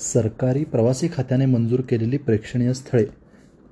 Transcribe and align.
सरकारी 0.00 0.64
प्रवासी 0.64 1.08
खात्याने 1.08 1.46
मंजूर 1.46 1.80
केलेली 1.80 2.16
प्रेक्षणीय 2.16 2.74
स्थळे 2.74 3.04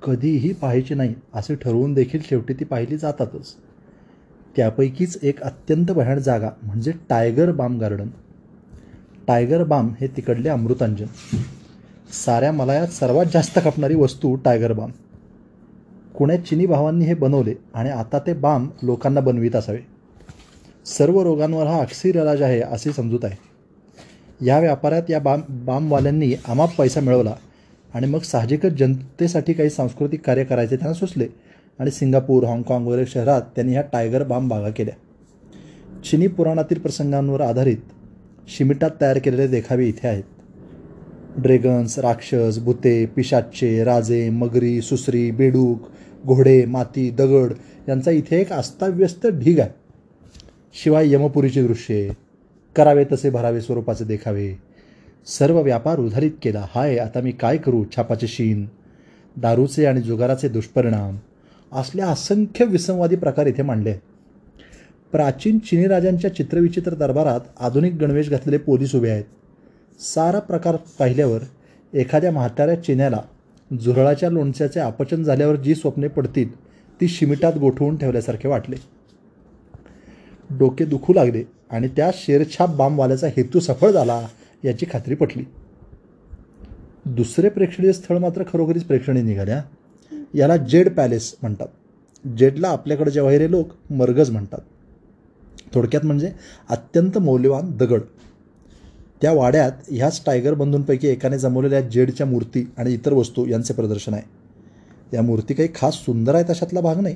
कधीही 0.03 0.53
पाहायची 0.53 0.93
नाही 0.93 1.15
असे 1.33 1.55
ठरवून 1.55 1.93
देखील 1.93 2.19
शेवटी 2.29 2.53
ती 2.53 2.65
पाहिली 2.65 2.97
जातातच. 2.97 3.55
त्यापैकीच 4.55 5.19
एक 5.23 5.41
अत्यंत 5.41 5.85
भयाण 5.85 6.19
जागा 6.19 6.49
म्हणजे 6.63 6.91
tiger 7.09 7.51
balm 7.51 7.79
garden. 7.79 8.07
Tiger 9.27 9.63
balm 9.63 9.93
हे 10.01 10.07
तिकडले 10.07 10.49
अमृतांजन. 10.49 11.05
साऱ्या 12.25 12.51
मलायात 12.51 12.87
सर्वात 12.87 13.25
जास्त 13.33 13.59
खपणारी 13.63 13.95
वस्तू 13.95 14.35
टायगर 14.35 14.73
बाम. 14.73 14.91
कुण्या 16.15 16.45
चिनी 16.45 16.65
भावांनी 16.65 17.05
हे 17.05 17.13
बनवले 17.13 17.53
आणि 17.73 17.89
आता 17.89 18.19
ते 18.19 18.33
बाम 18.33 18.69
लोकांना 18.83 19.19
बनवीत 19.19 19.55
असावे. 19.55 19.79
सर्व 20.85 21.21
रोगांवर 21.21 21.67
हा 21.67 21.81
अक्षर 21.81 22.09
इलाज 22.09 22.41
आहे 22.41 22.61
अशी 22.61 22.91
समजूत 22.91 23.25
आहे. 23.25 23.48
या 24.41 24.59
व्यापारात 24.59 25.09
या 25.09 25.19
बाम 25.19 25.41
बामवाल्यांनी 25.49 26.33
अमाप 26.47 26.75
पैसा 26.77 26.99
मिळवला 26.99 27.33
आणि 27.93 28.07
मग 28.07 28.19
साहजिकच 28.19 28.71
जनतेसाठी 28.71 29.53
काही 29.53 29.69
सांस्कृतिक 29.69 30.21
कार्य 30.21 30.43
करायचे 30.43 30.75
त्यांना 30.75 30.93
सुचले 30.93 31.27
आणि 31.79 31.91
सिंगापूर 31.91 32.43
हाँगकाँग 32.43 32.87
वगैरे 32.87 33.05
शहरात 33.05 33.41
त्यांनी 33.55 33.73
ह्या 33.73 33.81
टायगर 33.93 34.23
बाम 34.23 34.47
बागा 34.47 34.69
केल्या. 34.69 34.93
चिनी 36.03 36.27
पुराणातील 36.27 36.79
प्रसंगांवर 36.79 37.41
आधारित 37.41 37.77
शिमिटात 38.47 38.91
तयार 39.01 39.17
केलेले 39.17 39.47
देखावे 39.47 39.87
इथे 39.87 40.07
आहेत. 40.07 40.23
ड्रेगन्स 41.37 41.99
राक्षस 41.99 42.59
भुते 42.59 43.05
पिशाच्चे 43.05 43.83
राजे 43.83 44.29
मगरी 44.29 44.81
सुसरी 44.81 45.31
बेडूक 45.31 45.87
घोडे 46.25 46.65
माती 46.65 47.09
दगड 47.09 47.53
यांचा 47.89 48.11
इथे 48.11 48.39
एक 48.41 48.53
अस्ताव्यस्त 48.53 49.27
ढीग 49.27 49.59
आहे. 49.59 49.69
शिवाय 50.83 51.13
यमपुरीची 51.13 51.67
दृश्ये 51.67 52.09
करावे 52.75 53.05
तसे 53.11 53.29
भरावे 53.29 53.61
स्वरूपाचे 53.61 54.05
देखावे. 54.05 54.53
सर्व 55.25 55.61
व्यापार 55.61 55.99
उधारित 55.99 56.31
केला. 56.41 56.65
हाय 56.75 56.97
आता 56.97 57.21
मी 57.21 57.31
काय 57.31 57.57
करू? 57.57 57.85
छापाचे 57.95 58.27
शीन 58.27 58.67
दारूचे 59.37 59.85
आणि 59.85 60.01
जुगाराचे 60.01 60.49
दुष्परिणाम. 60.49 61.17
असल्या 61.71 62.07
असंख्य 62.07 62.65
विसंवादी 62.65 63.15
प्रकार 63.15 63.45
इथे 63.45 63.61
मांडले. 63.61 63.93
प्राचीन 65.11 65.59
चिनी 65.59 65.87
राजांच्या 65.87 66.35
चित्रविचित्र 66.35 66.93
दरबारात 66.93 67.39
आधुनिक 67.59 67.93
गणवेश 67.93 68.29
घातलेले 68.29 68.57
पोलीस 68.57 68.95
उभे 68.95 69.09
आहेत. 69.09 69.23
सारा 69.99 70.39
प्रकार 70.39 70.75
पाहिल्यावर 70.75 71.39
एखाद्या 71.93 72.31
म्हाताऱ्या 72.31 72.83
चिन्याला 72.83 73.21
झुरळाच्या 73.81 74.29
लोणच्याचे 74.29 74.79
अपचन 74.79 75.23
झाल्यावर 75.23 75.55
जी 75.55 75.75
स्वप्ने 75.75 76.07
पडतील 76.07 76.59
ती 77.01 77.07
शिमिटात 77.07 77.53
गोठवून 77.59 77.97
ठेवल्यासारखे 77.97 78.47
वाटले. 78.47 78.75
डोके 80.57 80.85
दुखू 80.85 81.13
लागले. 81.13 81.58
आणि 81.69 81.87
त्या 81.87 82.11
शेरछाप 82.13 82.75
बामवाल्याचा 82.75 83.27
हेतू 83.27 83.59
सफळ 83.59 83.91
झाला 83.91 84.27
याची 84.65 84.85
खात्री 84.91 85.15
पटली. 85.15 85.43
दुसरे 87.05 87.49
प्रेक्षणीय 87.49 87.91
स्थळ 87.91 88.17
मात्र 88.17 88.43
खरोखरीच 88.53 88.83
प्रेक्षणीय 88.83 89.23
निघाल्या. 89.23 89.61
याला 90.35 90.57
जेड 90.57 90.95
पॅलेस 90.95 91.35
म्हणतात. 91.41 91.67
जेडला 92.37 92.67
आपल्याकडे 92.67 93.11
जवाहिरे 93.11 93.51
लोक 93.51 93.69
मरगज 93.89 94.29
म्हणतात. 94.29 94.59
थोडक्यात 95.73 96.05
म्हणजे 96.05 96.31
अत्यंत 96.69 97.17
मौल्यवान 97.17 97.77
दगड. 97.77 98.01
त्या 99.21 99.33
वाड्यात 99.33 99.71
ह्याच 99.87 100.21
टायगर 100.25 100.53
बंधूंपैकी 100.53 101.07
एकाने 101.07 101.39
जमवलेल्या 101.39 101.81
जेडच्या 101.81 102.25
मूर्ती 102.25 102.71
आणि 102.77 102.93
इतर 102.93 103.13
वस्तू 103.13 103.45
यांचे 103.45 103.73
प्रदर्शन 103.73 104.13
आहे. 104.13 104.23
या 105.13 105.21
मूर्ती 105.21 105.53
काही 105.53 105.69
खास 105.75 105.93
सुंदर 105.93 106.35
आहेत 106.35 106.49
अशातला 106.49 106.81
भाग 106.81 106.99
नाही. 106.99 107.15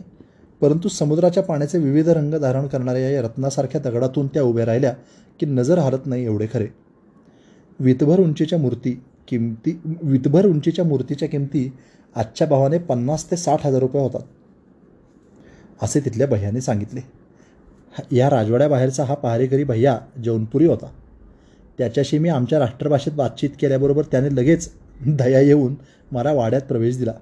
परंतु 0.63 0.89
समुद्राच्या 0.89 1.43
पाण्याचे 1.43 1.77
विविध 1.77 2.09
रंग 2.09 2.33
धारण 2.33 2.67
करणाऱ्या 2.67 3.09
या 3.09 3.21
रत्नासारख्या 3.21 3.81
दगडातून 3.81 4.27
त्या 4.27 4.43
उभ्या 4.43 4.65
राहिल्या 4.65 4.93
की 5.39 5.45
नजर 5.45 5.77
हरत 5.77 5.99
नाही 6.05 6.25
एवढे 6.25 6.47
खरे. 6.53 6.67
वितभर 7.79 8.19
उंचीच्या 8.19 8.59
मूर्ती 8.59 9.01
किमती 9.27 9.81
वितभर 10.03 10.45
उंचीच्या 10.45 10.85
मूर्तीच्या 10.85 11.29
किमती 11.29 11.73
आजच्या 12.15 12.47
भावाने 12.47 12.77
पन्नास 12.77 13.31
ते 13.31 13.37
साठ 13.37 13.65
हजार 13.65 13.79
रुपये 13.79 14.01
होतात. 14.01 14.21
असे 15.81 15.99
तिथल्या 15.99 16.27
भैयाने 16.27 16.61
सांगितले. 16.61 17.01
या 18.11 18.29
राजवाड्याबाहेरचा 18.29 19.03
हा 19.03 19.13
पहारेकरी 19.13 19.63
भैया 19.63 19.99
जौनपुरी 20.23 20.65
होता. 20.65 20.87
त्याच्याशी 21.77 22.17
मी 22.17 22.29
आमच्या 22.29 22.59
राष्ट्रभाषेत 22.59 23.13
बातचीत 23.13 23.49
केल्याबरोबर 23.61 24.03
त्याने 24.03 24.35
लगेच 24.35 24.69
दया 25.07 25.39
येऊन 25.39 25.75
मला 26.11 26.33
वाड्यात 26.33 26.61
प्रवेश 26.61 26.97
दिला. 26.97 27.13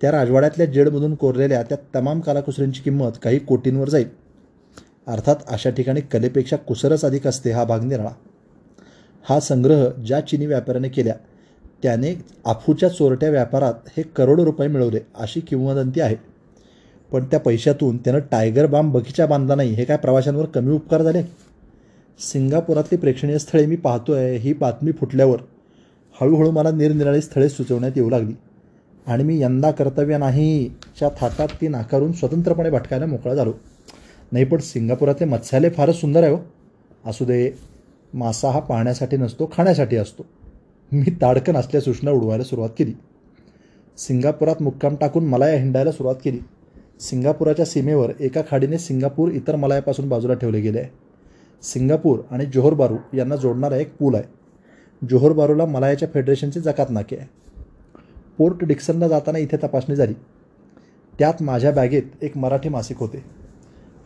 त्या 0.00 0.12
राजवाड्यातल्या 0.12 0.66
जेडमधून 0.66 1.14
कोरलेल्या 1.14 1.62
त्या 1.62 1.78
तमाम 1.94 2.20
कलाकुसरींची 2.20 2.80
किंमत 2.82 3.10
काही 3.22 3.38
कोटींवर 3.38 3.88
जाईल. 3.88 4.06
अर्थात 5.06 5.36
अशा 5.48 5.70
ठिकाणी 5.70 6.00
कलेपेक्षा 6.00 6.56
कुसरच 6.56 7.04
अधिक 7.04 7.26
असते 7.26 7.50
हा 7.50 7.64
भाग 7.64 7.84
निराळा. 7.84 8.10
हा 9.28 9.40
संग्रह 9.40 9.88
ज्या 10.06 10.20
चिनी 10.20 10.46
व्यापाऱ्याने 10.46 10.88
केल्या 10.88 11.14
त्याने 11.82 12.24
आफूच्या 12.44 12.88
चोरट्या 12.88 13.30
व्यापारात 13.30 13.74
हे 13.96 14.02
करोडो 14.02 14.44
रुपये 14.44 14.68
मिळवले 14.68 15.00
अशी 15.14 15.40
किंवदंती 15.40 16.00
आहे. 16.00 16.16
पण 17.12 17.24
त्या 17.24 17.40
पैशातून 17.40 17.96
त्यानं 17.96 18.18
टायगर 18.18 18.66
बाम 18.66 18.92
बगीचा 18.92 19.26
बांधला 19.26 19.54
नाही 19.54 19.74
हे 19.74 19.84
काय 19.84 19.96
प्रवाशांवर 19.96 20.44
कमी 20.44 20.72
उपकार 20.72 21.02
झाले? 21.02 21.22
सिंगापुरातली 22.18 22.98
प्रेक्षणीय 22.98 23.38
स्थळे 23.38 23.66
मी 23.66 23.76
पाहतोय 23.76 24.36
ही 24.36 24.52
बातमी 24.52 24.92
फुटल्यावर 24.92 25.40
हळूहळू 26.20 26.50
मला 26.50 26.70
निरनिराळी 26.70 27.20
स्थळे 27.20 27.48
सुचवण्यात 27.48 27.92
येऊ 27.96 28.10
लागली. 28.10 28.32
आणि 29.10 29.24
मी 29.24 29.40
यंदा 29.40 29.70
कर्तव्य 29.70 30.18
नाहीच्या 30.18 31.08
थाटात 31.20 31.48
ती 31.60 31.68
नाकारून 31.68 32.12
स्वतंत्रपणे 32.12 32.70
भटकायला 32.70 33.06
मोकळा 33.06 33.34
झालो. 33.34 33.52
नाही 34.32 34.44
पण 34.44 34.58
सिंगापुरातले 34.58 35.24
मत्स्यालय 35.24 35.68
फारच 35.68 36.00
सुंदर 36.00 36.22
आहे 36.22 36.32
हो. 36.32 36.38
असू 37.06 37.24
दे 37.24 37.50
मासा 38.14 38.50
हा 38.50 38.60
पाहण्यासाठी 38.60 39.16
नसतो 39.16 39.50
खाण्यासाठी 39.56 39.96
असतो. 39.96 40.26
मी 40.92 41.10
ताडकन 41.22 41.56
असल्या 41.56 41.80
सूचना 41.80 42.10
उडवायला 42.10 42.44
सुरुवात 42.44 42.70
केली. 42.78 42.92
सिंगापुरात 43.98 44.62
मुक्काम 44.62 44.96
टाकून 44.96 45.24
मलाया 45.24 45.58
हिंडायला 45.58 45.92
सुरुवात 45.92 46.16
केली. 46.24 46.38
सिंगापुराच्या 47.00 47.64
सीमेवर 47.64 48.10
एका 48.20 48.42
खाडीने 48.50 48.78
सिंगापूर 48.78 49.30
इतर 49.30 49.56
मलायापासून 49.56 50.08
बाजूला 50.08 50.34
ठेवले 50.34 50.60
गेले 50.60 50.78
आहे. 50.78 50.88
सिंगापूर 51.62 52.18
आणि 52.30 52.46
जोहर 52.46 52.74
बारू 52.74 52.96
यांना 53.16 53.36
जोडणारा 53.36 53.76
एक 53.76 53.96
पूल 53.96 54.14
आहे. 54.14 54.24
जोहर 55.10 55.32
बारूला 55.32 55.66
मलायाच्या 55.66 56.08
फेडरेशनचे 56.14 56.60
जकात 56.60 56.86
नाके 56.90 57.16
आहे. 57.16 57.26
पोर्ट 58.40 58.64
डिक्सनला 58.64 59.08
जाताना 59.08 59.38
इथे 59.38 59.56
तपासणी 59.56 59.96
झाली. 59.96 60.12
त्यात 61.18 61.42
माझ्या 61.42 61.72
बॅगेत 61.72 62.02
एक 62.22 62.36
मराठी 62.36 62.68
मासिक 62.68 62.96
होते. 62.96 63.24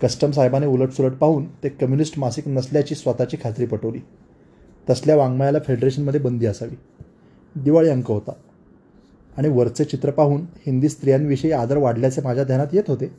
कस्टम 0.03 0.31
साहेबाने 0.31 0.67
उलटसुलट 0.67 1.13
पाहून 1.13 1.45
ते 1.45 1.69
कम्युनिस्ट 1.69 2.19
मासिक 2.19 2.49
नसल्याची 2.49 2.95
स्वतःची 2.95 3.37
खात्री 3.45 3.67
पटवली. 3.67 3.99
तसल्या 4.91 5.17
वाङ्मयाला 5.17 5.59
फेडरेशनमध्ये 5.59 6.21
बंदी 6.21 6.47
असावी. 6.47 6.77
दिवाळी 7.61 7.89
अंक 7.89 8.11
होता. 8.11 8.33
आणि 9.37 9.49
वरचे 9.49 9.85
चित्र 9.85 10.11
पाहून 10.11 10.41
हिंदी 10.67 10.89
स्त्रियांविषयी 10.89 11.53
आदर 11.53 11.77
वाढल्याचे 11.77 12.21
माझ्या 12.23 12.45
ध्यानात 12.45 12.67
येत 12.73 12.85
होते. 12.89 13.15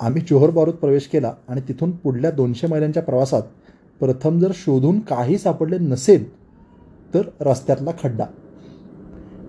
आम्ही 0.00 0.22
चोहर 0.22 0.50
बारूत 0.50 0.74
प्रवेश 0.74 1.06
केला 1.06 1.34
आणि 1.48 1.60
तिथून 1.68 1.90
पुढल्या 1.90 2.30
दोनशे 2.30 2.66
मैलांच्या 2.66 3.02
प्रवासात 3.02 3.42
प्रथम 4.00 4.38
जर 4.38 4.50
शोधून 4.54 5.00
काही 5.00 5.38
सापडले 5.38 5.78
नसेल 5.78 6.36
तर 7.14 7.22
रस्त्यातला 7.40 7.90
खड्डा. 8.02 8.24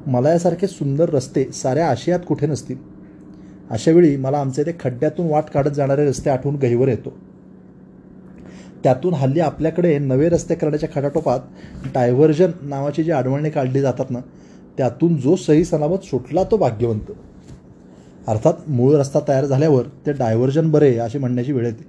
मला 0.08 0.30
यासारखे 0.30 0.68
सुंदर 0.68 1.10
रस्ते 1.10 1.52
साऱ्या 1.52 1.90
आशियात 1.90 2.20
कुठे 2.28 2.48
नसतील? 2.48 2.76
अशावेळी 3.70 4.18
मला 4.18 4.38
आमचे 4.38 4.64
ते 4.64 4.72
खड्ड्यातून 4.80 5.28
वाट 5.28 5.44
काढत 5.44 5.70
जाणारे 5.70 6.06
रस्ते 6.06 6.30
आठवून 6.30 6.56
गहीवर 6.56 6.88
येतो. 6.88 7.14
त्यातून 8.84 9.14
हल्ली 9.14 9.40
आपल्याकडे 9.40 10.00
नवे 10.00 10.30
रस्ते 10.30 10.56
करण्याच्या 10.56 10.90
खटाटोपात 10.96 11.40
डायव्हर्जन 11.94 12.52
नावाची 12.62 13.04
जी 13.04 13.12
आडवळणी 13.12 13.50
काढली 13.50 13.82
जातात 13.82 14.06
ना 14.10 14.20
त्यातून 14.78 15.18
जो 15.18 15.36
सही 15.36 15.66
सलामत 15.66 15.98
सुटला 16.04 16.44
तो 16.44 16.58
भाग्यवंत. 16.58 17.12
अर्थात 18.28 18.54
मूळ 18.68 18.96
रस्ता 18.96 19.20
तयार 19.28 19.46
झाल्यावर 19.46 19.84
ते 20.06 20.12
डायव्हर्जन 20.12 20.72
बरे 20.72 20.98
असे 20.98 21.20
म्हणण्याची 21.20 21.52
वेळ 21.52 21.66
येते. 21.66 21.84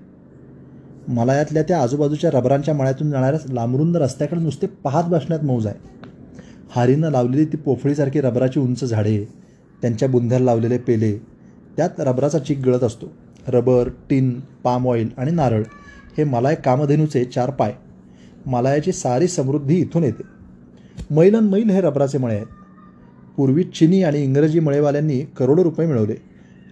मला 1.08 1.34
यातल्या 1.34 1.62
त्या 1.62 1.82
आजूबाजूच्या 1.82 2.30
रबरांच्या 2.30 2.74
मळ्यातून 2.74 3.10
जाणाऱ्या 3.10 3.52
लांबरुंद 3.52 3.96
रस्त्याकडे 3.96 4.40
नुसते 4.40 4.66
पाहत 4.66 5.04
बसण्यात 5.04 5.44
मौज 5.44 5.66
आहे. 5.66 5.97
हारीनं 6.70 7.10
लावलेली 7.10 7.44
ती 7.44 7.56
पोफळीसारखी 7.56 8.20
रबराची 8.20 8.60
उंच 8.60 8.84
झाडे 8.84 9.24
त्यांच्या 9.82 10.08
बुंध्याला 10.08 10.44
लावलेले 10.44 10.78
पेले 10.78 11.18
त्यात 11.76 11.90
रबराचा 11.98 12.38
चीक 12.38 12.58
गळत 12.58 12.84
असतो. 12.84 13.06
रबर 13.48 13.88
टिन 14.10 14.40
पाम 14.64 14.88
ऑइल 14.88 15.08
आणि 15.16 15.30
नारळ 15.30 15.62
हे 16.18 16.24
मलाय 16.24 16.54
कामधेनूचे 16.54 17.24
चार 17.24 17.50
पाय. 17.50 17.74
मलायाची 18.46 18.92
सारी 18.92 19.28
समृद्धी 19.28 19.76
इथून 19.76 20.04
येते. 20.04 20.22
मैलन 21.14 21.44
मैल 21.44 21.70
हे 21.70 21.80
रबराचे 21.80 22.18
मळे 22.18 22.34
आहेत. 22.34 22.46
पूर्वी 23.36 23.62
चिनी 23.62 24.02
आणि 24.02 24.22
इंग्रजी 24.22 24.60
मळेवाल्यांनी 24.60 25.20
करोडो 25.20 25.64
रुपये 25.64 25.86
मिळवले. 25.86 26.14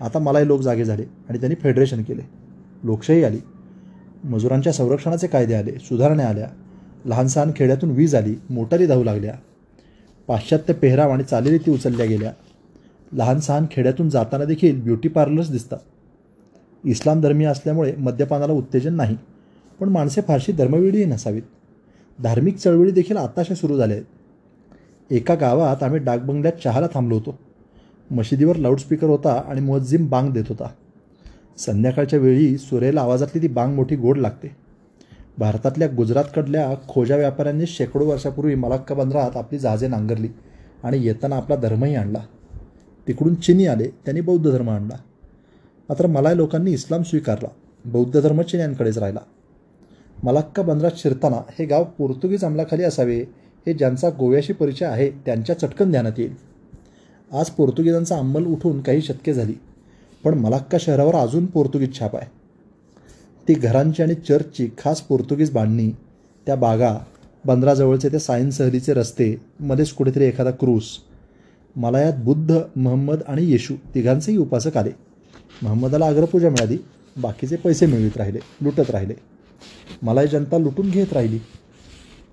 आता 0.00 0.19
मलाय 0.19 0.46
लोक 0.46 0.60
जागे 0.60 0.84
झाले 0.84 1.04
आणि 1.28 1.38
त्यांनी 1.38 1.54
फेडरेशन 1.62 2.02
केले. 2.02 2.22
लोकशाही 2.84 3.25
आली. 3.25 3.38
मजुरांच्या 4.25 4.72
संरक्षणाचे 4.72 5.26
कायदे 5.26 5.54
आले 5.54 5.72
सुधारणा 5.72 6.25
आल्या. 6.25 6.48
लहानसहान 7.04 7.50
खेड्यातून 7.56 7.90
वीज 7.90 8.14
आली 8.14 8.34
मोटारी 8.50 8.87
धावू 8.87 9.04
लागल्या. 9.04 9.34
पाश्चात्य 10.26 10.75
पेहराव 10.75 11.11
आणि 11.11 11.25
चालीरीती 11.25 11.70
उचलल्या 11.70 12.06
गेल्या. 12.06 12.32
लहान 13.12 13.40
सहान 13.40 13.67
खेड्यातून 13.70 14.08
जाताना 14.08 14.44
देखील 14.44 14.82
ब्युटी 14.82 15.08
पार्लर्स 15.08 15.50
दिसतात. 15.50 15.78
इस्लाम 16.84 17.20
धर्मीय 17.20 17.46
असल्यामुळे 17.46 17.94
मद्यपानाला 17.99 18.52
उत्तेजन 18.52 18.94
नाही 18.94 19.17
पण 19.81 19.88
माणसे 19.88 20.20
फारशी 20.20 20.52
धर्मवेळीही 20.52 21.05
नसावीत. 21.05 21.43
धार्मिक 22.23 22.56
चळवळी 22.56 22.90
देखील 22.90 23.17
आताशा 23.17 23.55
सुरू 23.55 23.76
झाल्या 23.76 23.96
आहेत. 23.96 24.06
एका 25.11 25.34
गावात 25.34 25.82
आम्ही 25.82 25.99
डाकबंगल्यात 25.99 26.62
चहाला 26.64 26.87
थांबलो 26.94 27.14
होतो. 27.14 27.38
मशिदीवर 28.11 28.56
लाऊडस्पीकर 28.56 29.06
होता 29.06 29.43
आणि 29.49 29.61
मुअज्जिम 29.61 30.06
बांग 30.06 30.31
देत 30.31 30.44
होता. 30.49 30.69
संध्याकाळच्या 31.58 32.19
वेळी 32.19 32.58
सुरेला 32.58 33.00
आवाजातली 33.00 33.43
ती 33.43 33.49
बांग 33.49 33.75
मोठी 33.75 33.96
गोड 33.96 34.19
लागते. 34.19 34.66
भारतातल्या 35.38 35.88
गुजरातकडल्या 35.88 36.75
खोजा 36.88 37.17
व्यापाऱ्यांनी 37.17 37.67
शेकडो 37.67 38.05
वर्षापूर्वी 38.05 38.55
मलाक्का 38.55 38.94
बंदरात 38.94 39.37
आपली 39.37 39.59
जहाजे 39.59 39.88
नांगरली 39.88 40.29
आणि 40.85 41.03
येताना 41.05 41.37
आपला 41.37 41.56
धर्मही 41.56 41.94
आणला. 41.94 42.19
तिकडून 43.06 43.35
चिनी 43.35 43.67
आले 43.67 43.88
त्यांनी 44.05 44.21
बौद्ध 44.21 44.50
धर्म 44.50 44.71
आणला. 44.71 44.97
मात्र 45.88 46.06
मलाय 46.06 46.35
लोकांनी 46.35 46.73
इस्लाम 46.73 47.03
स्वीकारला 47.03 47.49
बौद्ध 47.85 48.21
धर्म 48.21 48.43
चिन्यांकडेच 48.43 48.99
राहिला. 48.99 49.21
मलाक्का 50.23 50.62
बंदरात 50.62 50.91
शिरताना 50.97 51.37
हे 51.59 51.65
गाव 51.67 51.85
पोर्तुगीज 51.99 52.44
अंमलाखाली 52.44 52.82
असावे 52.82 53.19
हे 53.67 53.73
ज्यांचा 53.75 54.11
गोव्याशी 54.11 54.53
परिचय 54.53 54.87
आहे 54.87 55.11
त्यांच्या 55.27 55.59
चटकन 55.59 55.91
ध्यानात 55.91 56.19
येईल. 56.19 56.35
आज 57.32 57.50
पोर्तुगीजांचा 57.50 58.17
अंमल 58.17 58.47
उठून 58.47 58.81
काही 58.81 59.03
शतके 59.03 59.35
झाली 59.35 59.55
पण 60.25 60.39
मलाक्का 60.39 60.79
शहरावर 60.81 61.15
अजून 61.15 61.47
पोर्तुगीज 61.47 61.99
छाप 61.99 62.17
आहे. 62.17 62.36
ती 63.48 63.54
घरांची 63.54 64.02
आणि 64.02 64.14
चर्चची 64.14 64.69
खास 64.78 65.00
पोर्तुगीज 65.00 65.50
बांधणी 65.50 65.90
त्या 66.46 66.54
बागा 66.56 66.98
बंदराजवळचे 67.44 68.08
ते 68.08 68.19
सायन 68.19 68.50
सहलीचे 68.50 68.94
रस्ते 68.94 69.40
मध्येच 69.60 69.93
कुठेतरी 69.93 70.25
एखादा 70.25 70.50
क्रूस. 70.50 70.98
मलायात 71.76 72.12
बुद्ध 72.19 72.58
महम्मद 72.76 73.22
आणि 73.28 73.44
येशू 73.44 73.75
तिघांचेही 73.94 74.38
उपासक 74.38 74.76
आले. 74.76 74.90
महम्मदाला 75.62 76.06
अग्रपूजा 76.06 76.50
मिळाली. 76.50 76.78
बाकीचे 77.16 77.56
पैसे 77.56 77.87
मिळवित 77.87 78.16
राहिले 78.16 78.38
लुटत 78.60 78.90
राहिले. 78.90 79.14
मलाय 80.02 80.26
जनता 80.26 80.58
लुटून 80.58 80.90
घेत 80.90 81.12
राहिली. 81.12 81.38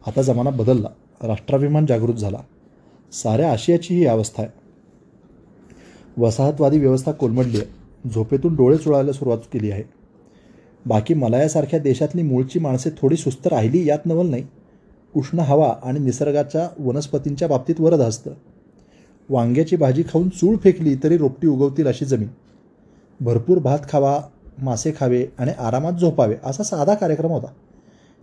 आता 0.07 0.21
जमाना 0.21 0.50
बदलला. 0.50 0.89
राष्ट्राभिमान 1.24 1.86
जागृत 1.86 2.13
झाला. 2.13 2.39
साऱ्या 3.13 3.51
आशियाची 3.51 3.95
ही 3.95 4.06
अवस्था 4.06 4.44
आहे. 4.44 4.51
वसाहतवादी 6.18 6.80
व्यवस्था 6.80 7.12
कोलमडली 7.12 7.57
आहे 7.57 8.10
झोपेतून 8.10 8.56
डोळे 8.56 8.77
चुळायला 8.77 9.12
सुरुवात 9.12 9.38
केली 9.38 9.71
आहे. 9.71 9.83
बाकी 10.86 11.14
मलायासारख्या 11.14 11.80
देशातली 11.80 12.22
मूळची 12.22 12.60
माणसे 12.60 12.90
थोडी 12.90 13.16
सुस्त 13.16 13.48
राहिली 13.48 13.88
यात 13.88 14.06
नवल 14.06 14.30
नाही. 14.30 14.44
उष्ण 15.16 15.40
हवा 15.40 15.74
आणि 15.84 16.00
निसर्गाच्या 16.00 16.68
वनस्पतींच्या 16.80 17.48
बाबतीत 17.48 17.80
वरद 17.80 18.02
असतं 18.02 18.32
वांग्याची 19.30 19.76
भाजी 19.76 20.04
खाऊन 20.04 20.30
चूळ 20.30 20.56
फेकली 20.58 20.96
तरी 21.04 21.18
रोपटी 21.18 21.48
उगवतील 21.48 21.88
अशी 21.88 22.06
जमीन. 22.06 22.28
भरपूर 23.22 23.58
भात 23.58 23.80
खावा 23.90 24.20
मासे 24.62 24.92
खावे 25.00 25.26
आणि 25.38 25.52
आरामात 25.60 25.94
झोपावे 25.94 26.36
असा 26.44 26.64
साधा 26.64 26.94
कार्यक्रम 26.94 27.32
होता. 27.32 27.48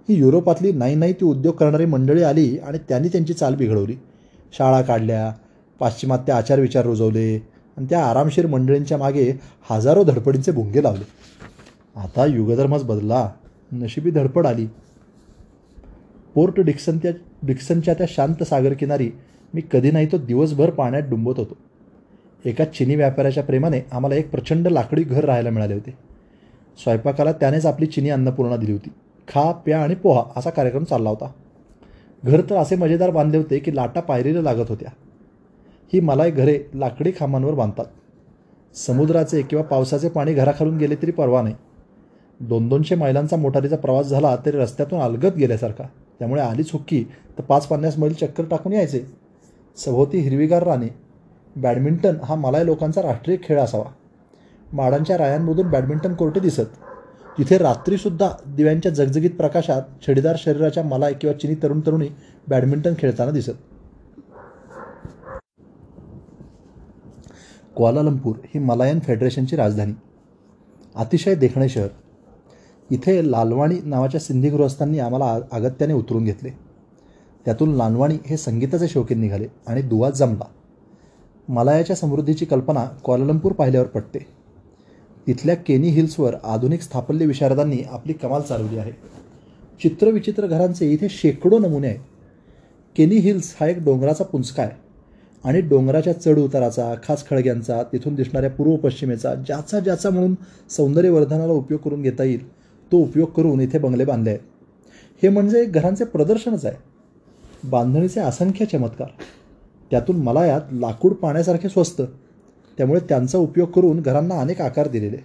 ही 0.09 0.15
युरोपातली 0.15 0.73
नाही 0.73 0.95
नाही 0.95 1.13
ती 1.13 1.25
उद्योग 1.25 1.55
करणारी 1.55 1.85
मंडळी 1.85 2.23
आली 2.23 2.57
आणि 2.59 2.79
त्यांनी 2.89 3.09
त्यांची 3.09 3.33
चाल 3.33 3.55
बिघडवली. 3.55 3.97
शाळा 4.53 4.81
काढल्या 4.83 5.33
पाश्चिमात्य 5.81 6.33
आचारविचार 6.33 6.85
रुजवले 6.85 7.37
आणि 7.77 7.87
त्या 7.91 8.05
आरामशीर 8.05 8.47
मंडळींच्या 8.47 8.99
मागे 8.99 9.33
हजारो 9.71 10.05
धडपडींचे 10.05 10.53
भुंगे 10.53 10.83
लावले. 10.83 11.05
आता 11.97 12.27
युगधर्मच 12.27 12.85
बदला 12.85 13.31
नशिबी 13.73 14.11
धडपड 14.11 14.47
आली. 14.47 14.67
पोर्ट 16.35 16.61
डिक्सन 16.61 16.99
त्या 16.99 17.13
डिक्सनच्या 17.43 17.95
त्या 17.95 18.07
शांत 18.11 18.43
सागर 18.43 18.73
किनारी 18.73 19.11
मी 19.55 19.63
कधी 19.73 19.91
नाही 19.91 20.07
तो 20.07 20.19
दिवसभर 20.19 20.71
पाण्यात 20.71 21.03
डुंबत 21.03 21.33
होतो. 21.37 21.57
एका 22.45 22.65
चिनी 22.65 22.97
व्यापाऱ्याच्या 22.97 23.43
प्रेमाने 23.43 23.81
आम्हाला 23.93 24.17
एक 24.17 24.31
प्रचंड 24.31 24.69
लाकडी 24.69 25.03
घर 25.03 25.25
राहायला 25.25 25.51
मिळाले 25.51 25.75
होते. 25.75 25.91
स्वयंपाकाला 26.85 27.33
त्यानेच 27.33 27.67
आपली 27.67 27.87
चिनी 27.87 28.11
अन्नपूर्णा 28.11 28.57
दिली 28.57 28.73
होती. 28.73 28.89
खा 29.29 29.53
प्या 29.53 29.83
आणि 29.83 29.95
पोहा 29.95 30.25
असा 30.37 30.51
कार्यक्रम 30.51 30.85
चालला 30.85 31.11
होता. 31.11 31.33
घर 32.25 32.41
तर 32.51 32.57
असे 32.57 32.77
मजेदार 32.77 33.11
बांधले 33.11 33.39
होते 33.39 33.59
की 33.59 33.77
लाटा 33.77 34.01
पायरीला 34.01 34.41
लागत 34.41 34.69
होत्या. 34.69 34.91
ही 35.93 36.01
मलाई 36.01 36.31
घरे 36.31 36.65
लाकडी 36.75 37.11
खांबांवर 37.11 37.55
बांधतात. 37.55 37.87
समुद्राचे 38.75 39.43
किंवा 39.43 39.65
पावसाचे 39.65 40.09
पाणी 40.09 40.35
घराखालून 40.35 40.77
गेले 40.77 40.95
तरी 40.95 41.11
परवा 41.11 41.43
नाही. 41.43 41.55
दोन 42.41 42.69
दोनशे 42.69 42.95
मैलांचा 42.95 43.37
मोटारीचा 43.37 43.77
प्रवास 43.77 44.07
झाला 44.07 44.37
तरी 44.37 44.57
रस्त्यातून 44.57 45.01
अलगत 45.01 45.37
गेल्यासारखा. 45.37 45.85
त्यामुळे 46.19 46.43
आलीच 46.43 46.73
हुक्की. 46.73 47.05
तर 47.39 47.43
पाच 47.43 47.67
पन्नास 47.67 47.99
मैल 47.99 48.13
चक्कर 48.13 48.45
टाकून 48.45 48.73
यायचे. 48.73 49.03
सभोवती 49.77 50.19
हिरवीगार 50.19 50.63
राणे. 50.63 50.89
बॅडमिंटन 51.57 52.17
हा 52.25 52.35
मलाय 52.35 52.65
लोकांचा 52.65 53.03
राष्ट्रीय 53.03 53.37
खेळ 53.43 53.61
असावा. 53.61 53.85
माडांच्या 54.73 55.19
रायांमधून 55.19 55.71
बॅडमिंटन 55.71 56.15
कोर्टे 56.15 56.41
दिसत. 56.41 56.79
तिथे 57.39 57.59
रात्रीसुद्धा 57.59 58.31
दिव्यांच्या 58.47 58.93
जगजगीत 58.93 59.31
प्रकाशात 59.31 59.83
छडीदार 60.07 60.37
शरीराच्या 60.39 60.83
मलाय 60.83 61.13
किंवा 61.13 61.39
चिनी 61.39 61.55
तरुण 61.55 61.81
तरुणी 61.81 62.09
बॅडमिंटन 62.49 62.95
खेळताना 62.99 63.31
दिसत. 63.31 63.51
क्वालालंपूर 67.77 68.37
ही 68.45 68.59
मलायन 68.59 68.99
फेडरेशनची 68.99 69.57
राजधानी. 69.57 69.93
अतिशय 70.95 71.35
देखणे 71.35 71.69
शहर. 71.69 71.89
इथे 72.91 73.31
लालवाणी 73.31 73.79
नावाच्या 73.85 74.21
सिंधी 74.21 74.51
गृहस्थांनी 74.51 74.99
आम्हाला 74.99 75.39
अगत्याने 75.53 75.93
उतरून 75.93 76.25
घेतले. 76.25 76.51
त्यातून 77.47 77.75
लालवाणी 77.75 78.17
हे 78.27 78.37
संगीताचे 78.37 78.89
शौकीन 78.89 79.21
निघाले 79.21 79.47
आणि 79.67 79.83
दुवा 79.83 80.11
जमला. 80.11 80.45
मलायाच्या 81.49 81.97
समृद्धीची 81.97 82.45
कल्पना 82.45 82.85
क्वालालंपूर 83.05 83.53
पाहिल्यावर 83.53 83.87
पटते. 83.87 84.27
इथल्या 85.27 85.55
केनी 85.57 85.89
हिल्सवर 85.89 86.35
आधुनिक 86.45 86.83
स्थापल्य 86.83 87.27
विशारदांनी 87.27 87.83
आपली 87.91 88.13
कमाल 88.13 88.43
चालवली 88.43 88.79
आहे. 88.79 88.93
चित्रविचित्र 89.83 90.47
घरांचे 90.47 90.93
इथे 90.93 91.09
शेकडो 91.09 91.59
नमुने 91.59 91.89
आहेत. 91.89 91.99
केनी 92.97 93.17
हिल्स 93.17 93.55
हा 93.61 93.67
एक 93.67 93.85
डोंगराचा 93.85 94.25
पुंचका 94.25 94.63
आहे 94.63 94.73
आणि 95.45 95.61
डोंगराच्या 95.61 96.21
चढ 96.21 96.39
उताराचा 96.39 96.95
खास 97.05 97.25
खळग्यांचा 97.29 97.83
तिथून 97.83 98.15
दिसणाऱ्या 98.15 98.51
पूर्व 98.51 98.77
पश्चिमेचा 98.77 99.35
ज्याचा 99.35 99.81
ज्याचा 99.81 100.11
म्हणून 100.11 100.35
सौंदर्यवर्धनाला 100.71 101.53
उपयोग 101.53 101.81
करून 101.81 102.03
घेता 102.03 102.25
येईल 102.25 102.41
तो 102.93 102.97
उपयोग 102.97 103.29
करून 103.29 103.61
इथे 103.61 103.79
बंगले 103.79 104.05
बांधले. 104.05 104.31
आहेत 104.31 104.41
हे 105.23 105.29
म्हणजे 105.29 105.65
घरांचे 105.65 106.05
प्रदर्शनच 106.05 106.67
आहे. 106.67 106.77
बांधणीचे 107.71 108.21
असंख्य 108.21 108.65
चमत्कार. 108.65 109.09
त्यातून 109.91 110.17
मला 110.17 110.47
यात 110.47 110.61
लाकूड 110.73 111.13
पाण्यासारखे 111.13 111.69
स्वस्त. 111.69 112.03
त्यामुळे 112.79 113.01
त्यांचा 113.01 113.39
उपयोग 113.39 113.69
करून 113.69 114.01
घरांना 114.01 114.41
अनेक 114.41 114.61
आकार 114.61 114.89
दिलेले. 114.89 115.17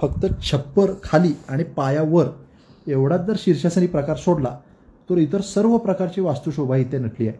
फक्त 0.00 0.26
छप्पर 0.42 0.92
खाली 1.02 1.32
आणि 1.48 1.64
पायावर 1.64 2.26
एवढाच 2.86 3.20
जर 3.20 3.34
शीर्षासनी 3.38 3.86
प्रकार 3.86 4.16
सोडला 4.16 4.58
तर 5.10 5.18
इतर 5.18 5.40
सर्व 5.40 5.78
प्रकारची 5.78 6.20
वास्तुशोभा 6.20 6.76
इथे 6.76 6.98
नटली 6.98 7.28
आहे. 7.28 7.38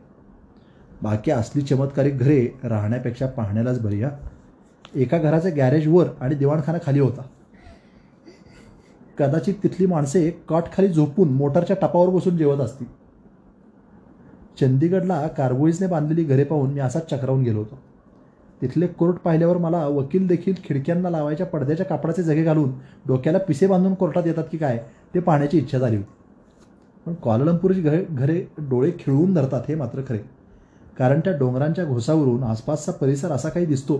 बाकी 1.02 1.31
असली 1.31 1.62
चमत्कारिक 1.62 2.19
घरे 2.19 2.48
राहण्यापेक्षा 2.64 3.26
पाहण्यालाच 3.26 3.81
बरी 3.81 4.02
हा. 4.02 4.10
एका 4.94 5.19
घराचा 5.19 5.48
गॅरेजवर 5.48 6.08
आणि 6.20 6.34
दिवाणखाना 6.34 6.78
खाली 6.86 7.00
होता. 7.00 7.22
कदाचित 9.19 9.55
तिथली 9.63 9.87
माणसे 9.87 10.31
खाली 10.72 10.89
झोपून 10.89 11.29
मोटारच्या 11.29 11.77
टपावर 11.82 12.08
बसून 12.08 12.37
जेवत 12.37 12.60
असतील. 12.60 12.87
चंदीगडला 14.60 15.27
कार्बोईजने 15.29 15.87
बांधलेली 15.87 16.25
घरे 16.25 16.44
पाहून 16.44 16.72
मी 16.72 16.81
असाच 16.81 17.10
चक्रावून 17.10 17.43
गेलो 17.43 17.58
होतो. 17.58 17.79
तिथले 18.63 18.87
कोर्ट 18.87 19.17
पाहिल्यावर 19.17 19.56
मला 19.56 19.87
वकील 19.87 20.27
देखील 20.27 20.55
खिडक्यांना 20.65 21.10
लावायच्या 21.10 21.46
पडद्याच्या 21.46 21.87
कापडाचे 21.87 22.22
जगे 22.22 22.43
घालून 22.43 22.70
डोक्याला 23.06 23.39
पिसे 23.39 23.67
बांधून 23.67 23.94
कोर्टात 23.94 24.27
येतात 24.27 24.44
की 24.53 24.58
काय 24.58 24.79
ते 25.15 25.20
पाहण्याची 25.20 25.58
इच्छा 25.58 25.79
झाली 25.79 25.96
होती. 25.96 26.08
पण 27.06 27.15
क्वालालंपूरची 27.22 27.81
घरे 27.81 28.05
घरे 28.10 28.41
डोळे 28.60 28.91
खिळवून 28.98 29.34
धरतात 29.34 29.63
हे 29.69 29.75
मात्र 29.75 30.03
खरे. 30.08 30.19
कारण 30.98 31.20
त्या 31.20 31.37
डोंगरांच्या 31.39 31.84
घोसावरून 31.84 32.43
आसपासचा 32.43 32.93
परिसर 32.93 33.32
असा 33.32 33.48
काही 33.48 33.67
दिसतो 33.67 33.96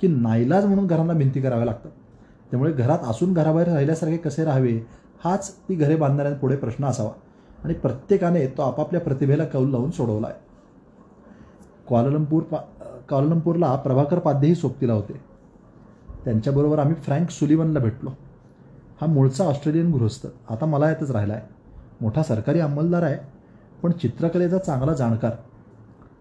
की 0.00 0.08
नाईलाज 0.08 0.64
म्हणून 0.64 0.86
घरांना 0.86 1.12
भिंती 1.12 1.40
कराव्या 1.40 1.66
लागतात. 1.66 1.90
त्यामुळे 2.52 2.72
घरात 2.72 2.98
असून 3.02 3.32
घराबाहेर 3.32 3.68
राहिल्यासारखे 3.68 4.16
कसे 4.16 4.44
राहावे 4.44 4.72
हाच 5.24 5.50
ती 5.68 5.74
घरे 5.74 5.96
बांधणाऱ्यांपुढे 5.96 6.56
प्रश्न 6.56 6.84
असावा. 6.84 7.10
आणि 7.64 7.74
प्रत्येकाने 7.74 8.46
तो 8.46 8.62
आपापल्या 8.62 9.00
प्रतिभेला 9.00 9.44
कौल 9.44 9.70
लावून 9.70 9.90
सोडवला 9.90 10.26
आहे 10.26 10.40
क्वालंपूर 11.88 12.42
पा 12.42 12.58
क्वालंपूरला 13.08 13.74
प्रभाकर 13.76 14.18
पाध्येही 14.18 14.54
सोबतीला 14.54 14.92
होते. 14.92 15.20
त्यांच्याबरोबर 16.24 16.78
आम्ही 16.78 16.94
फ्रँक 16.94 17.30
सुलिवनला 17.30 17.78
भेटलो. 17.78 18.10
हा 19.00 19.06
मूळचा 19.06 19.44
ऑस्ट्रेलियन 19.44 19.92
गृहस्थ. 19.92 20.26
आता 20.50 20.66
मला 20.66 20.88
यातच 20.88 21.10
राहिला 21.10 21.34
आहे 21.34 21.42
मोठा 22.00 22.22
सरकारी 22.22 22.60
अंमलदार 22.60 23.02
आहे 23.02 23.16
पण 23.82 23.92
चित्रकलेचा 23.92 24.58
चांगला 24.58 24.92
जाणकार. 24.94 25.32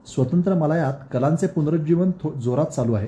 स्वतंत्र 0.08 0.54
मलायात 0.54 0.94
कलांचे 1.12 1.48
पुनरुज्जीवन 1.48 2.12
थो 2.12 2.34
जोरात 2.34 2.66
चालू 2.66 2.94
आहे. 2.94 3.08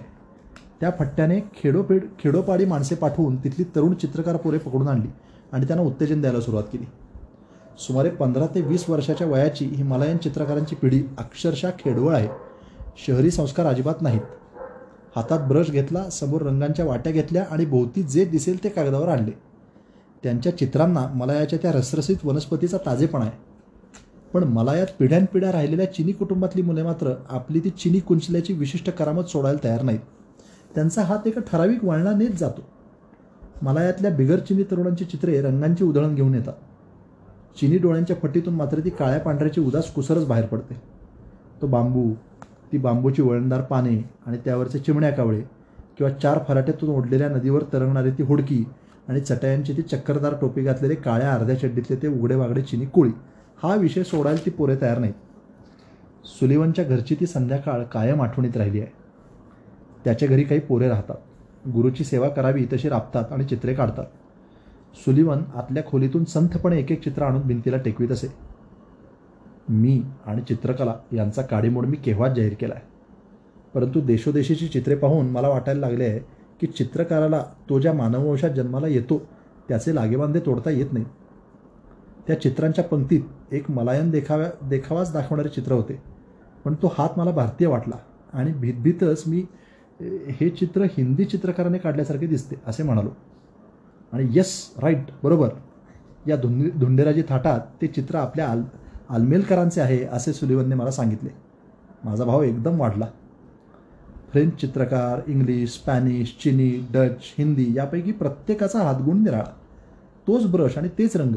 त्या 0.84 0.92
फट्ट्याने 1.00 1.40
खेडोपेड 1.40 2.06
खेडोपाडी 2.20 2.66
माणसे 2.66 2.96
पाठवून 2.96 3.36
तिथली 3.44 3.64
तरुण 3.76 3.94
चित्रकार 3.94 4.38
पोरे 4.38 4.58
पकडून 4.58 4.88
आणली 4.88 5.08
आणि 5.52 5.66
त्यांना 5.66 5.86
उत्तेजन 5.86 6.22
द्यायला 6.22 6.42
सुरुवात 6.42 6.64
केली. 6.64 6.86
सुमारे 7.78 8.10
पंधरा 8.10 8.46
ते 8.56 8.62
वीस 8.62 8.90
वर्षाच्या 8.90 9.28
वयाची 9.28 9.66
ही 9.66 9.84
मलायन 9.84 10.18
चित्रकारांची 10.18 10.76
पिढी 10.76 11.04
अक्षरशः 11.18 11.70
खेडवळ 11.70 12.16
आहे. 12.16 12.28
शहरी 13.08 13.32
संस्कार 13.32 13.66
अजिबात 13.66 14.02
नाहीत. 14.02 14.22
हातात 15.16 15.40
ब्रश 15.40 15.72
घेतला 15.72 16.10
समोर 16.10 16.42
रंगांच्या 16.42 16.86
वाट्या 16.86 17.14
घेतल्या 17.14 17.46
आणि 17.52 17.66
भोवती 17.66 18.04
जे 18.04 18.26
दिसेल 18.26 18.64
ते 18.64 18.70
कागदावर 18.70 19.08
आणले. 19.08 19.32
त्यांच्या 20.24 20.58
चित्रांना 20.58 21.08
मलायाच्या 21.16 21.60
त्या 21.62 21.72
रसरसीत 21.72 22.18
वनस्पतीचा 22.24 22.78
ताजेपणा 22.78 23.26
आहे. 23.26 23.32
पण 24.34 24.44
मलायात 24.44 24.88
पिढ्यानपिढ्या 25.00 25.52
राहिलेल्या 25.52 25.94
चिनी 25.94 26.12
कुटुंबातली 26.12 26.62
मुले 26.62 26.84
मात्र 26.84 27.14
आपली 27.30 27.60
ती 27.60 27.70
चिनी 27.70 28.00
कुंचल्याची 28.00 28.54
विशिष्ट 28.54 28.90
करामत 28.90 29.24
सोडायला 29.24 29.64
तयार 29.64 29.82
नाहीत. 29.82 30.00
त्यांचा 30.76 31.02
हात 31.02 31.28
एका 31.28 31.42
ठराविक 31.42 31.86
वळणा 31.86 32.12
नेत 32.12 32.30
जातो. 32.30 32.62
मलायातल्या 33.62 34.12
बिगर 34.12 34.40
चिनी 34.40 34.64
तरुणांची 34.64 35.06
चित्रे 35.06 35.42
रंगांची 35.42 35.84
उधळण 35.84 36.16
घेऊन 36.16 36.34
येतात. 36.36 36.54
चिनी 37.60 37.78
डोळ्यांच्या 37.78 38.16
फटीतून 38.22 38.54
मात्र 38.54 38.80
ती 38.80 38.90
काळ्या 38.90 39.20
पांढऱ्याची 39.20 39.62
उदास 39.62 39.92
कुसरच 39.94 40.28
बाहेर 40.28 40.46
पडते. 40.46 40.82
तो 41.62 41.68
बांबू 41.68 42.14
ती 42.72 42.78
बांबूची 42.78 43.22
वळणदार 43.22 43.62
पाने 43.62 44.10
आणि 44.26 44.38
त्यावरचे 44.38 44.80
चिमण्या 44.80 45.12
कावळे 45.12 45.42
किंवा 45.98 46.14
चार 46.14 46.40
फराट्यातून 46.48 46.90
ओढलेल्या 46.90 47.30
नदीवर 47.30 47.64
तरंगणारी 47.74 48.12
ती 48.12 48.24
हुडकी 48.24 48.64
आणि 49.08 49.20
चटयांची 49.20 49.74
ती 49.74 49.82
चक्करदार 49.82 50.36
टोपी 50.42 50.62
घातलेले 50.62 50.96
काळ्या 50.96 51.34
अर्ध्या 51.34 51.60
चड्डीतले 51.60 51.96
ते 51.96 52.08
उघडे 52.08 52.36
वागडे 52.36 52.62
चिनी 52.62 52.86
कोळी. 52.86 53.12
हा 53.64 53.76
विषय 53.76 54.04
सोडायला 54.04 54.46
ती 54.46 54.50
पोरे 54.50 54.76
तयार 54.82 54.98
नाहीत. 54.98 55.14
सुलिवनच्या 56.26 56.86
घरची 56.86 57.16
ती 57.16 57.26
संध्याकाळ 57.26 57.84
कायम 57.84 58.22
आठवणीत 58.22 58.58
राहिली 58.58 58.82
आहे. 58.82 59.03
त्याच्या 60.06 60.28
घरी 60.30 60.44
काही 60.44 60.60
पोरे 60.60 60.88
राहतात. 60.90 61.16
गुरुची 61.70 62.04
सेवा 62.04 62.30
करावी 62.30 62.66
तशी 62.74 62.90
राबतात 62.90 63.32
आणि 63.32 63.44
चित्रे 63.44 63.74
काढतात. 63.74 64.06
सुलिवन 65.06 65.44
आतल्या 65.56 65.84
खोलीतून 65.84 66.24
संथपणे 66.24 66.80
एक 66.80 66.92
एक 66.92 67.04
चित्र 67.04 67.24
आणून 67.24 67.42
भिंतीला 67.42 67.78
टेकवीत 67.78 68.10
असे. 68.10 68.28
मी 69.70 70.02
आणि 70.26 70.42
चित्रकला 70.42 70.96
यांचा 71.14 71.42
काडीमोड 71.42 71.86
मी 71.86 71.98
केव्हाच 71.98 72.32
जाहीर 72.32 72.54
केला 72.54 72.74
आहे 72.74 72.86
परंतु 73.74 74.02
देशोदेशीची 74.02 74.68
चित्रे 74.68 74.96
पाहून 74.96 75.30
मला 75.30 75.48
वाटायला 75.48 75.80
लागले 75.80 76.06
आहे 76.06 76.20
की 76.62 76.68
चित्रकाराला 76.68 77.44
तो 77.70 77.80
ज्या 77.80 77.94
मानववंशात 77.94 78.50
जन्माला 78.50 78.88
येतो 78.88 79.22
त्याचे 79.70 79.96
लागेबांधे 79.96 80.40
तोडता 80.40 80.70
येत 80.70 80.94
नाही. 80.94 81.06
त्या 82.28 82.42
चित्रांच्या 82.42 82.84
पंक्तीत 82.84 83.54
एक 83.54 83.72
मलायन 83.72 84.10
देखाव्या 84.10 84.68
देखावाच 84.70 85.14
दाखवणारे 85.14 85.50
चित्र 85.50 85.72
होते. 85.72 86.02
पण 86.66 86.74
तो 86.74 86.94
हात 86.98 87.10
मला 87.18 87.32
भारतीय 87.32 87.68
वाटला 87.68 87.96
आणि 88.34 88.52
भीतभीतच 88.52 89.24
मी 89.28 89.44
हे 90.10 90.50
चित्र 90.50 90.82
हिंदी 90.82 91.26
चित्रकाराने 91.26 91.78
काढल्यासारखे 91.78 92.28
दिसते 92.28 92.56
असे 92.68 92.84
म्हणालो. 92.84 93.10
आणि 94.12 94.28
येस 94.32 94.74
राईट 94.78 94.98
बरोबर. 95.24 95.50
या 96.28 96.36
धुंदे 96.36 96.70
धुंडेराजी 96.70 97.24
थाटात 97.30 97.60
ते 97.82 97.88
चित्र 97.88 98.16
आपल्या 98.16 98.50
आल 98.50 98.64
आलमेलकरांचे 99.10 99.82
आहे 99.82 100.04
असे 100.04 100.34
सुलिवनने 100.34 100.76
मला 100.76 100.92
सांगितले. 100.92 101.30
माझा 102.04 102.24
भाव 102.24 102.44
एकदम 102.44 102.80
वाढला. 102.80 103.06
फ्रेंच 104.32 104.54
चित्रकार 104.54 105.22
इंग्लिश 105.28 105.70
स्पॅनिश 105.70 106.38
चिनी 106.44 106.88
डच 106.94 107.16
हिंदी 107.38 107.74
यापैकी 107.76 108.12
प्रत्येकाचा 108.12 108.80
हातगुण 108.80 109.24
निराळा. 109.24 109.52
तोच 110.28 110.46
ब्रश 110.46 110.78
आणि 110.78 110.88
तेच 110.88 111.18
रंग. 111.18 111.36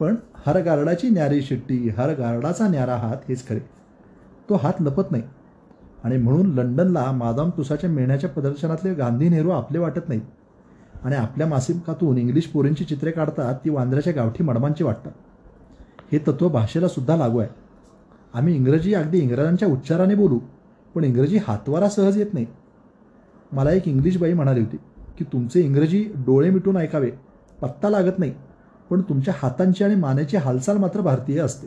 पण 0.00 0.14
हर 0.46 0.62
गारडाची 0.62 1.08
न्यारी 1.08 1.42
शिट्टी 1.42 1.88
हर 1.88 2.14
गारडाचा 2.14 2.68
न्यारा 2.68 2.96
हात 2.96 3.16
हेच 3.28 3.48
खरे. 3.48 3.60
तो 4.48 4.54
हात 4.54 4.72
लपत 4.80 5.10
नाही. 5.10 5.22
आणि 6.04 6.16
म्हणून 6.16 6.54
लंडनला 6.54 7.10
मादाम 7.12 7.50
तुसाच्या 7.56 7.90
मेण्याच्या 7.90 8.30
प्रदर्शनातले 8.30 8.94
गांधी 8.94 9.28
नेहरू 9.28 9.50
आपले 9.50 9.78
वाटत 9.78 10.08
नाहीत. 10.08 10.22
आणि 11.04 11.16
आपल्या 11.16 11.46
मासिकातून 11.46 12.18
इंग्लिश 12.18 12.46
पोरींची 12.46 12.84
चित्रे 12.84 13.10
काढतात 13.10 13.54
ती 13.64 13.70
वांद्र्याच्या 13.70 14.12
गावठी 14.12 14.42
मडमांची 14.42 14.84
वाटतात. 14.84 15.12
हे 16.12 16.18
तत्त्व 16.18 16.48
भाषेला 16.48 16.88
सुद्धा 16.88 17.16
लागू 17.16 17.38
आहे. 17.38 17.48
आम्ही 18.34 18.54
इंग्रजी 18.54 18.94
अगदी 18.94 19.18
इंग्रजांच्या 19.18 19.68
उच्चाराने 19.68 20.14
बोलू 20.14 20.38
पण 20.94 21.04
इंग्रजी 21.04 21.36
हातवारा 21.36 21.88
सहज 21.88 22.18
येत 22.18 22.34
नाही. 22.34 22.46
मला 23.52 23.72
एक 23.72 23.88
इंग्लिश 23.88 24.16
बाई 24.16 24.32
म्हणाली 24.32 24.60
होती 24.60 24.76
की 25.18 25.24
तुमचे 25.24 25.60
इंग्रजी 25.60 26.04
डोळे 26.16 26.50
मिटून 26.50 26.76
ऐकावे 26.76 27.10
पत्ता 27.60 27.88
लागत 27.90 28.18
नाही 28.18 28.34
पण 28.90 29.00
तुमच्या 29.00 29.34
हातांची 29.36 29.84
आणि 29.84 29.94
मानेची 29.94 30.36
हालचाल 30.36 30.76
मात्र 30.76 31.00
भारतीय 31.00 31.40
असते. 31.40 31.66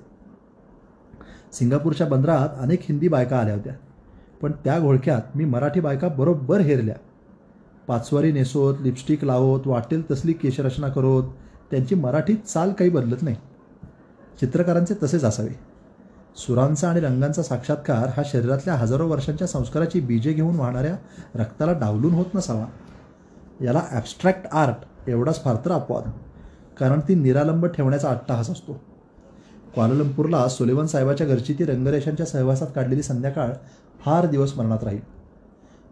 सिंगापूरच्या 1.54 2.08
बंदरात 2.08 2.50
अनेक 2.60 2.80
हिंदी 2.82 3.08
बायका 3.08 3.38
आल्या 3.38 3.54
होत्या. 3.54 3.74
पण 4.42 4.51
त्या 4.51 4.80
घोळक्यात 4.80 5.22
मी 5.36 5.46
मराठी 5.46 5.80
बायका 5.80 6.08
बरोबर 6.08 6.60
हेरल्या. 6.60 6.96
पाचवारी 7.88 8.32
नेसोत 8.32 8.75
लिपस्टिक 8.82 9.25
लावत 9.25 9.68
वाटेल 9.68 10.12
तसली 10.12 10.34
केशरचना 10.34 10.89
करोत 10.89 11.24
त्यांची 11.72 11.96
मराठी 11.96 12.36
चाल 12.36 12.72
काही 12.72 12.89
बदलत 12.89 13.18
नाही. 13.22 13.36
चित्रकारांचे 14.39 14.94
तसेच 15.04 15.24
असावे. 15.24 15.75
सुरांचा 16.36 16.89
आणि 16.89 17.00
रंगांचा 17.00 17.44
साक्षात्कार 17.44 18.08
हा 18.18 18.24
शरीरातल्या 18.25 18.75
हजारो 18.75 19.08
वर्षांच्या 19.08 19.48
संस्काराची 19.48 20.00
बीजे 20.00 20.34
घेऊन 20.34 20.56
वाहणाऱ्या 20.56 20.96
रक्ताला 21.36 21.74
डावलून 21.74 22.13
होत 22.13 22.25
नसावा. 22.36 22.65
याला 23.62 23.82
ॲबस्ट्रॅक्ट 23.92 24.48
आर्ट 24.51 25.10
एवढाच 25.10 25.44
फार 25.44 25.56
तर 25.65 25.72
अपवाद. 25.72 26.04
कारण 26.80 27.00
ती 27.00 27.15
निरालंब 27.15 27.65
ठेवण्याचा 27.65 28.10
अट्टाहास 28.10 28.50
असतो. 28.50 28.82
क्वालालंपूरला 29.75 30.48
सुलेवन 30.48 30.86
साहेबाच्या 30.86 31.27
घरची 31.27 31.53
ती 31.53 31.65
रंगरेषांच्या 31.65 32.25
सहवासात 32.25 32.67
काढलेली 32.75 33.01
संध्याकाळ 33.03 33.50
फार 34.00 34.25
दिवस 34.25 34.53
स्मरणात 34.53 34.84
राहील. 34.84 35.00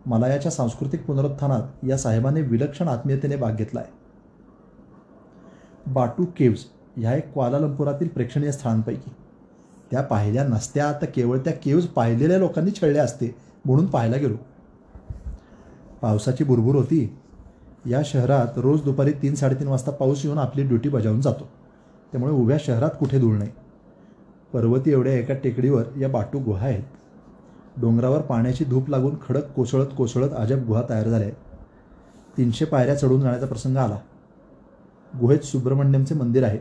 मलायाच्या 0.06 0.52
सांस्कृतिक 0.52 1.06
पुनरुत्थानात 1.06 1.86
या 1.88 1.98
साहेबाने 1.98 2.42
विलक्षण 2.42 2.88
आत्मीयतेने 2.88 3.36
भाग 3.36 3.56
घेतला 3.56 3.80
आहे 3.80 3.92
बाटू 5.94 6.26
केव्ज 6.38 6.60
ह्या 6.98 7.16
एक 7.16 7.32
क्वालालंपुरातील 7.34 8.08
प्रेक्षणीय 8.08 8.52
स्थळांपैकी 8.52 9.12
त्या 9.92 10.02
पाहिल्या 10.02 10.44
नसत्या 10.44 10.92
तर 11.02 11.06
केवळ 11.06 11.38
त्या 11.38 11.54
केव्ज 11.54 11.86
पाहिलेल्या 11.86 12.38
लोकांनी 12.38 12.72
छळल्या 12.72 13.04
असते 13.04 13.36
म्हणून 13.66 13.86
पाहायला 13.86 14.18
गेलो. 14.18 14.36
पावसाची 16.02 16.44
बुरबुर 16.44 16.76
होती. 16.76 17.18
या 17.86 18.02
शहरात 18.06 18.58
रोज 18.58 18.82
दुपारी 18.82 19.12
तीन 19.12 19.36
साडेतीन 19.36 19.68
वाजता 19.68 19.92
पाऊस 19.92 20.26
येऊन 20.26 20.38
आपली 20.38 20.64
ड्युटी 20.64 20.90
बजावून 20.90 21.22
जातो. 21.22 21.50
त्यामुळे 22.12 22.34
उभ्या 22.34 22.58
शहरात 22.60 22.90
कुठे 23.00 23.20
धूळ 23.20 23.38
नाही. 23.38 23.52
पर्वती 24.54 24.92
एवढ्या 24.92 25.14
एका 25.14 25.34
टेकडीवर 25.34 25.84
या 25.98 26.10
बाटू 26.10 26.40
गुहा 26.40 26.66
आहेत. 26.66 26.84
डोंगरावर 27.78 28.22
पाण्याची 28.22 28.66
धूप 28.66 28.90
लागून 28.90 29.16
खडक 29.28 29.52
कोसळत 29.52 29.86
कोसळत 29.98 30.30
अजब 30.38 30.66
गुहा 30.66 30.82
तयार 30.90 31.08
झाल्या 31.08 31.28
आहेत 31.28 32.38
तीनशे 32.38 32.66
पायऱ्या 32.66 32.96
चढून 32.96 33.22
जाण्याचा 33.22 33.46
प्रसंग 33.46 33.78
आला. 33.78 33.98
गुहेत 35.14 35.40
सुब्रमण्यमचे 35.40 36.16
मंदिर 36.16 36.44
आहे. 36.44 36.58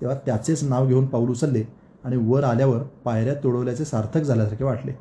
तेव्हा 0.00 0.16
त्याचेच 0.26 0.64
नाव 0.64 0.86
घेऊन 0.86 1.06
पाऊल 1.06 1.28
उचलले 1.28 1.64
आणि 2.04 2.16
वर 2.16 2.44
आल्यावर 2.44 2.78
पायऱ्या 2.78 3.34
तोडवल्याचे 3.34 3.84
सार्थक 3.84 4.20
झाल्यासारखे 4.20 4.64
वाटले. 4.64 4.92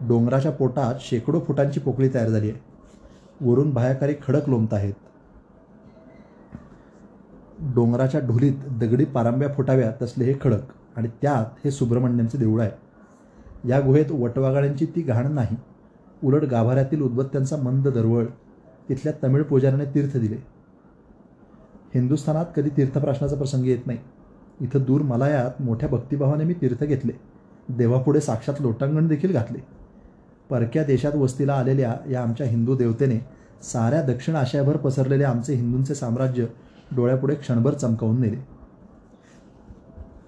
डोंगराच्या 0.00 0.52
पोटात 0.52 0.94
शेकडो 1.00 1.40
फुटांची 1.40 1.80
पोकळी 1.80 2.08
तयार 2.14 2.28
झाली 2.28 2.50
आहे. 2.50 2.60
वरून 3.50 3.70
बाह्याकारी 3.70 4.14
खडक 4.26 4.48
लोंबत 4.48 4.74
आहेत. 4.74 4.94
डोंगराच्या 7.62 8.20
ढोलीत 8.20 8.52
दगडी 8.70 9.04
पारांब्या 9.04 9.48
फुटाव्या 9.48 9.92
तसले 10.02 10.24
हे 10.24 10.34
खडक 10.40 10.60
आणि 10.96 11.08
त्यात 11.22 11.60
हे 11.64 11.70
सुब्रमण्यमचे 11.70 12.38
देऊळ 12.38 12.60
आहे. 12.60 12.70
या 13.68 13.80
गुहेत 13.80 14.10
वटवागाड्यांची 14.10 14.86
ती 14.86 15.02
घाण 15.02 15.32
नाही. 15.32 15.56
उलट 16.24 16.44
गाभाऱ्यातील 16.44 17.02
उद्बत्त्यांचा 17.02 17.56
मंद 17.56 17.88
दरवळ 17.88 18.24
तिथल्या 18.88 19.12
तमिळ 19.22 19.42
पुजाऱ्याने 19.42 19.84
तीर्थ 19.84 20.16
दिले. 20.16 20.36
हिंदुस्थानात 21.94 22.46
कधी 22.56 22.68
तीर्थप्राशनाचा 22.68 23.36
प्रसंग 23.36 23.66
येत 23.66 23.86
नाही. 23.86 23.98
इथं 24.60 24.82
दूर 24.86 25.00
मलायात 25.00 25.62
मोठ्या 25.62 25.88
भक्तिभावाने 25.88 26.44
मी 26.44 26.52
तीर्थ 26.52 26.84
घेतले. 26.84 27.12
देवापुढे 27.68 28.20
साक्षात 28.20 28.54
लोटांगण 28.60 29.06
देखील 29.06 29.32
घातले. 29.32 29.58
परक्या 30.50 30.84
देशात 30.84 31.14
वस्तीला 31.14 31.54
आलेल्या 31.54 31.96
या 32.10 32.22
आमच्या 32.22 32.46
हिंदू 32.46 32.76
देवतेने 32.76 33.26
साऱ्या 33.62 34.02
दक्षिण 34.02 34.36
आशियाभर 34.36 34.76
पसरलेले 34.76 35.24
आमचे 35.24 35.54
हिंदूंचे 35.54 35.94
साम्राज्य 35.94 36.46
डोळ्यापुढे 36.96 37.34
क्षणभर 37.34 37.74
चमकावून 37.74 38.20
नेले. 38.20 38.36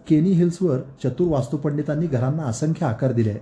केनी 0.08 0.30
हिल्सवर 0.30 0.78
चतुर 1.02 1.28
वास्तुपंडितांनी 1.28 2.06
घरांना 2.06 2.42
असंख्य 2.42 2.86
आकार 2.86 3.12
दिले 3.12 3.30
आहे 3.30 3.40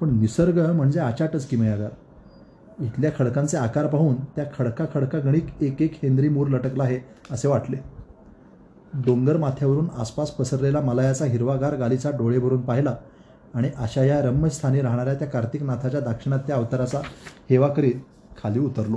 पण 0.00 0.18
निसर्ग 0.20 0.58
म्हणजे 0.72 1.00
आचाटच 1.00 1.46
किमयागार 1.46 1.90
इथल्या 2.80 3.10
खडकांचे 3.18 3.56
आकार 3.56 3.86
पाहून 3.86 4.14
त्या 4.36 4.44
खडका 4.58 4.84
खडका 4.94 5.18
गणिक 5.18 5.46
एक 5.60 5.82
एक 5.82 5.98
हेंद्री 6.02 6.28
मूर 6.28 6.48
लटकला 6.48 6.84
आहे 6.84 6.98
असे 7.30 7.48
वाटले. 7.48 7.76
डोंगर 9.04 9.36
माथ्यावरून 9.36 9.88
आसपास 9.98 10.30
पसरलेला 10.30 10.80
मलायाचा 10.80 11.24
हिरवागार 11.24 11.76
गालीचा 11.76 12.10
डोळे 12.10 12.38
भरून 12.38 12.60
पाहिला 12.62 12.94
आणि 13.54 13.70
अशा 13.76 14.04
या 14.04 14.20
रम्यस्थानी 14.22 14.80
राहणाऱ्या 14.80 15.14
त्या 15.14 15.28
कार्तिकनाथाच्या 15.28 16.00
दाक्षिणात्य 16.00 16.54
अवताराचा 16.54 17.00
हेवा 17.50 17.68
करीत 17.68 17.94
खाली 18.42 18.58
उतरलो. 18.58 18.96